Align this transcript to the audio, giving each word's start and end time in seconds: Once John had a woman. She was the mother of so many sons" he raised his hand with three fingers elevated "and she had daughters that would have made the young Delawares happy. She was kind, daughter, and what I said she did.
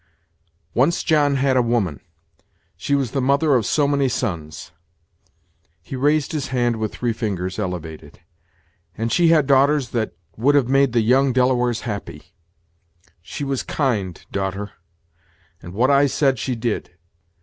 Once 0.73 1.03
John 1.03 1.35
had 1.35 1.55
a 1.55 1.61
woman. 1.61 1.99
She 2.75 2.95
was 2.95 3.11
the 3.11 3.21
mother 3.21 3.53
of 3.53 3.67
so 3.67 3.87
many 3.87 4.09
sons" 4.09 4.71
he 5.79 5.95
raised 5.95 6.31
his 6.31 6.47
hand 6.47 6.77
with 6.77 6.91
three 6.91 7.13
fingers 7.13 7.59
elevated 7.59 8.19
"and 8.97 9.11
she 9.13 9.27
had 9.27 9.45
daughters 9.45 9.89
that 9.89 10.13
would 10.35 10.55
have 10.55 10.67
made 10.67 10.93
the 10.93 11.01
young 11.01 11.33
Delawares 11.33 11.81
happy. 11.81 12.33
She 13.21 13.43
was 13.43 13.61
kind, 13.61 14.25
daughter, 14.31 14.71
and 15.61 15.71
what 15.71 15.91
I 15.91 16.07
said 16.07 16.39
she 16.39 16.55
did. 16.55 16.97